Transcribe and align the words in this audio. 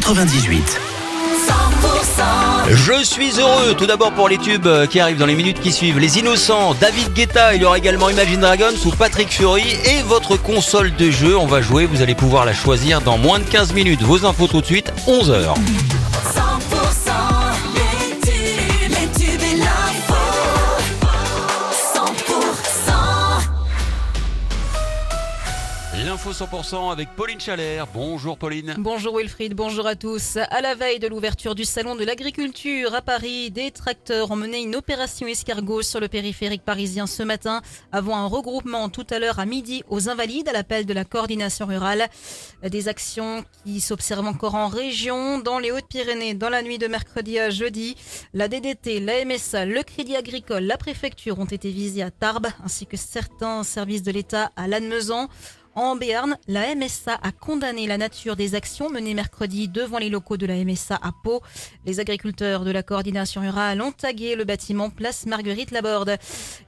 98. 0.00 0.80
Je 2.70 3.04
suis 3.04 3.38
heureux 3.38 3.74
tout 3.76 3.86
d'abord 3.86 4.12
pour 4.12 4.28
les 4.28 4.38
tubes 4.38 4.68
qui 4.88 5.00
arrivent 5.00 5.18
dans 5.18 5.26
les 5.26 5.34
minutes 5.34 5.60
qui 5.60 5.72
suivent. 5.72 5.98
Les 5.98 6.18
Innocents, 6.18 6.74
David 6.80 7.12
Guetta, 7.12 7.54
il 7.54 7.62
y 7.62 7.64
aura 7.64 7.78
également 7.78 8.08
Imagine 8.08 8.40
Dragons 8.40 8.76
ou 8.86 8.90
Patrick 8.90 9.30
Fury 9.30 9.76
et 9.84 10.02
votre 10.02 10.36
console 10.36 10.94
de 10.94 11.10
jeu. 11.10 11.36
On 11.36 11.46
va 11.46 11.60
jouer, 11.60 11.86
vous 11.86 12.02
allez 12.02 12.14
pouvoir 12.14 12.44
la 12.44 12.54
choisir 12.54 13.00
dans 13.00 13.18
moins 13.18 13.38
de 13.38 13.44
15 13.44 13.72
minutes. 13.72 14.02
Vos 14.02 14.24
infos 14.24 14.46
tout 14.46 14.60
de 14.60 14.66
suite, 14.66 14.92
11h. 15.06 15.54
L'info 26.22 26.44
100% 26.44 26.92
avec 26.92 27.16
Pauline 27.16 27.40
Chalère. 27.40 27.86
Bonjour 27.94 28.36
Pauline. 28.36 28.74
Bonjour 28.76 29.16
Wilfried, 29.16 29.54
bonjour 29.54 29.86
à 29.86 29.94
tous. 29.94 30.36
À 30.36 30.60
la 30.60 30.74
veille 30.74 30.98
de 30.98 31.06
l'ouverture 31.06 31.54
du 31.54 31.64
salon 31.64 31.94
de 31.94 32.04
l'agriculture 32.04 32.94
à 32.94 33.00
Paris, 33.00 33.50
des 33.50 33.70
tracteurs 33.70 34.30
ont 34.30 34.36
mené 34.36 34.60
une 34.60 34.76
opération 34.76 35.26
escargot 35.26 35.80
sur 35.80 35.98
le 35.98 36.08
périphérique 36.08 36.62
parisien 36.62 37.06
ce 37.06 37.22
matin 37.22 37.62
avant 37.90 38.18
un 38.18 38.26
regroupement 38.26 38.90
tout 38.90 39.06
à 39.08 39.18
l'heure 39.18 39.38
à 39.38 39.46
midi 39.46 39.82
aux 39.88 40.10
Invalides 40.10 40.48
à 40.48 40.52
l'appel 40.52 40.84
de 40.84 40.92
la 40.92 41.06
coordination 41.06 41.64
rurale. 41.64 42.06
Des 42.62 42.88
actions 42.88 43.42
qui 43.64 43.80
s'observent 43.80 44.26
encore 44.26 44.56
en 44.56 44.68
région, 44.68 45.38
dans 45.38 45.58
les 45.58 45.70
Hautes-Pyrénées, 45.70 46.34
dans 46.34 46.50
la 46.50 46.60
nuit 46.60 46.76
de 46.76 46.86
mercredi 46.86 47.38
à 47.38 47.48
jeudi. 47.48 47.96
La 48.34 48.48
DDT, 48.48 49.00
la 49.00 49.24
MSA, 49.24 49.64
le 49.64 49.82
Crédit 49.82 50.16
Agricole, 50.16 50.64
la 50.64 50.76
préfecture 50.76 51.38
ont 51.38 51.46
été 51.46 51.70
visés 51.70 52.02
à 52.02 52.10
Tarbes 52.10 52.48
ainsi 52.62 52.84
que 52.86 52.98
certains 52.98 53.62
services 53.62 54.02
de 54.02 54.12
l'État 54.12 54.52
à 54.56 54.68
Lannemezan. 54.68 55.30
En 55.76 55.94
Béarn, 55.94 56.36
la 56.48 56.74
MSA 56.74 57.14
a 57.22 57.30
condamné 57.30 57.86
la 57.86 57.96
nature 57.96 58.34
des 58.34 58.56
actions 58.56 58.90
menées 58.90 59.14
mercredi 59.14 59.68
devant 59.68 59.98
les 59.98 60.10
locaux 60.10 60.36
de 60.36 60.44
la 60.44 60.56
MSA 60.64 60.96
à 60.96 61.12
Pau. 61.22 61.42
Les 61.86 62.00
agriculteurs 62.00 62.64
de 62.64 62.72
la 62.72 62.82
coordination 62.82 63.40
rurale 63.40 63.80
ont 63.80 63.92
tagué 63.92 64.34
le 64.34 64.42
bâtiment 64.42 64.90
place 64.90 65.26
Marguerite 65.26 65.70
Laborde. 65.70 66.16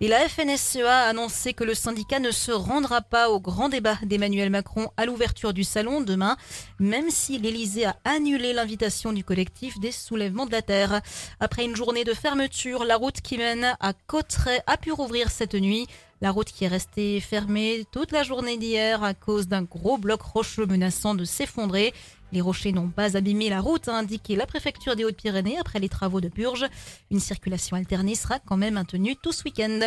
Et 0.01 0.07
la 0.07 0.29
FNSEA 0.29 0.89
a 0.89 1.09
annoncé 1.09 1.53
que 1.53 1.65
le 1.65 1.75
syndicat 1.75 2.21
ne 2.21 2.31
se 2.31 2.53
rendra 2.53 3.03
pas 3.03 3.29
au 3.29 3.41
grand 3.41 3.69
débat 3.69 3.99
d'Emmanuel 4.05 4.51
Macron 4.51 4.89
à 4.97 5.05
l'ouverture 5.05 5.53
du 5.53 5.65
salon 5.65 6.01
demain, 6.01 6.37
même 6.79 7.11
si 7.11 7.39
l'Elysée 7.39 7.87
a 7.87 7.97
annulé 8.05 8.53
l'invitation 8.53 9.13
du 9.13 9.25
collectif 9.25 9.81
des 9.81 9.93
soulèvements 9.93 10.47
de 10.47 10.53
la 10.53 10.63
terre. 10.63 11.01
Après 11.41 11.65
une 11.65 11.75
journée 11.75 12.05
de 12.05 12.15
fermeture, 12.15 12.85
la 12.85 12.97
route 12.97 13.21
qui 13.21 13.37
mène 13.37 13.77
à 13.81 13.95
Cotteret 13.95 14.63
a 14.69 14.77
pu 14.77 14.93
rouvrir 14.93 15.33
cette 15.33 15.55
nuit. 15.55 15.89
La 16.23 16.31
route 16.31 16.53
qui 16.53 16.65
est 16.65 16.69
restée 16.69 17.19
fermée 17.19 17.85
toute 17.91 18.13
la 18.13 18.23
journée 18.23 18.57
d'hier 18.57 19.03
à 19.03 19.13
cause 19.13 19.49
d'un 19.49 19.63
gros 19.63 19.99
bloc 19.99 20.23
rocheux 20.23 20.67
menaçant 20.67 21.17
de 21.17 21.25
s'effondrer. 21.25 21.93
Les 22.31 22.41
rochers 22.41 22.71
n'ont 22.71 22.91
pas 22.91 23.17
abîmé 23.17 23.51
la 23.51 23.61
route, 23.61 23.89
a 23.89 23.99
indiqué 23.99 24.37
la 24.37 24.47
préfecture 24.47 24.95
des 24.95 25.05
Hautes-Pyrénées 25.05 25.59
après 25.59 25.81
les 25.81 25.89
travaux 25.89 26.21
de 26.21 26.29
purge. 26.29 26.65
Une 27.11 27.19
circulation 27.19 27.77
alternée 27.77 28.15
sera 28.15 28.39
quand 28.39 28.57
même 28.57 28.75
maintenue 28.75 29.17
tout 29.17 29.33
ce 29.33 29.43
week-end. 29.43 29.81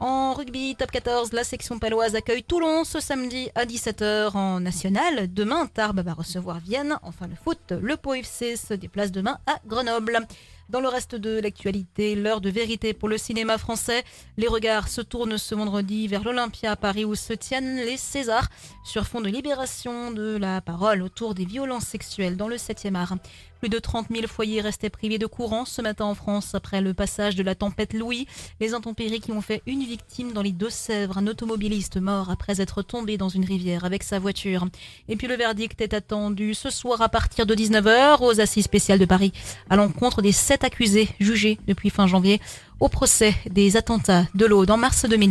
En 0.00 0.34
rugby, 0.34 0.74
top 0.76 0.90
14, 0.90 1.32
la 1.32 1.44
section 1.44 1.78
paloise 1.78 2.16
accueille 2.16 2.42
Toulon 2.42 2.82
ce 2.82 2.98
samedi 2.98 3.48
à 3.54 3.64
17h 3.64 4.36
en 4.36 4.58
national. 4.58 5.32
Demain, 5.32 5.66
Tarbes 5.66 6.00
va 6.00 6.12
recevoir 6.12 6.58
Vienne. 6.58 6.98
Enfin, 7.02 7.28
le 7.28 7.36
foot, 7.36 7.70
le 7.70 7.96
Pau 7.96 8.14
FC 8.14 8.56
se 8.56 8.74
déplace 8.74 9.12
demain 9.12 9.38
à 9.46 9.60
Grenoble. 9.64 10.26
Dans 10.68 10.80
le 10.80 10.88
reste 10.88 11.14
de 11.14 11.40
l'actualité, 11.40 12.14
l'heure 12.14 12.42
de 12.42 12.50
vérité 12.50 12.92
pour 12.92 13.08
le 13.08 13.16
cinéma 13.16 13.56
français. 13.56 14.04
Les 14.36 14.48
regards 14.48 14.88
se 14.88 15.00
tournent 15.00 15.38
ce 15.38 15.54
vendredi 15.54 16.08
vers 16.08 16.22
l'Olympia 16.22 16.72
à 16.72 16.76
Paris 16.76 17.06
où 17.06 17.14
se 17.14 17.32
tiennent 17.32 17.76
les 17.76 17.96
Césars 17.96 18.50
sur 18.84 19.06
fond 19.06 19.22
de 19.22 19.30
libération 19.30 20.10
de 20.10 20.36
la 20.36 20.60
parole 20.60 21.00
autour 21.00 21.34
des 21.34 21.46
violences 21.46 21.86
sexuelles 21.86 22.36
dans 22.36 22.48
le 22.48 22.56
7e 22.56 22.96
art. 22.96 23.16
Plus 23.60 23.68
de 23.68 23.78
30 23.80 24.06
000 24.14 24.28
foyers 24.28 24.60
restaient 24.60 24.88
privés 24.88 25.18
de 25.18 25.26
courant 25.26 25.64
ce 25.64 25.82
matin 25.82 26.04
en 26.04 26.14
France 26.14 26.54
après 26.54 26.80
le 26.80 26.94
passage 26.94 27.34
de 27.34 27.42
la 27.42 27.56
tempête 27.56 27.92
Louis. 27.92 28.28
Les 28.60 28.72
intempéries 28.72 29.20
qui 29.20 29.32
ont 29.32 29.40
fait 29.40 29.62
une 29.66 29.82
victime 29.82 30.32
dans 30.32 30.42
les 30.42 30.52
Deux-Sèvres, 30.52 31.18
un 31.18 31.26
automobiliste 31.26 31.96
mort 31.96 32.30
après 32.30 32.60
être 32.60 32.82
tombé 32.82 33.16
dans 33.16 33.28
une 33.28 33.44
rivière 33.44 33.84
avec 33.84 34.04
sa 34.04 34.20
voiture. 34.20 34.68
Et 35.08 35.16
puis 35.16 35.26
le 35.26 35.34
verdict 35.34 35.80
est 35.80 35.92
attendu 35.92 36.54
ce 36.54 36.70
soir 36.70 37.02
à 37.02 37.08
partir 37.08 37.46
de 37.46 37.54
19h 37.54 38.22
aux 38.22 38.40
assises 38.40 38.64
spéciales 38.64 39.00
de 39.00 39.06
Paris 39.06 39.32
à 39.70 39.76
l'encontre 39.76 40.22
des 40.22 40.32
sept 40.58 40.64
accusés 40.64 41.08
jugés 41.20 41.58
depuis 41.66 41.90
fin 41.90 42.06
janvier 42.06 42.40
au 42.80 42.88
procès 42.88 43.34
des 43.50 43.76
attentats 43.76 44.24
de 44.34 44.46
l'Aude 44.46 44.70
en 44.70 44.76
mars 44.76 45.04
2000. 45.04 45.26